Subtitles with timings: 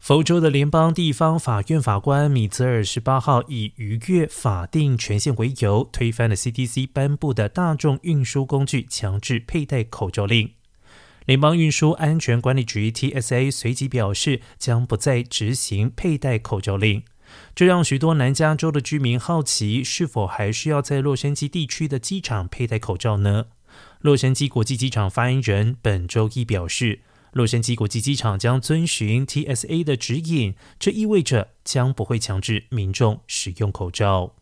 [0.00, 10.52] 佛州的联邦地方法院法官米泽尔十八号以逾越法定权限为由，推翻了 CTC 颁布的大众运输工具强制佩戴口罩令。
[11.26, 17.02] 联邦运输安全管理局 TSA 随即表示，将不再执行佩戴口罩令。
[17.54, 23.48] 这让许多南加州的居民好奇，是否还需要在洛杉矶地区的机场佩戴口罩呢？
[24.00, 27.00] 洛杉矶国际机场发言人本周一表示。
[27.32, 34.34] 洛杉矶国际机场将遵循 TSA 的指引，这意味着将不会强制民众使用口罩。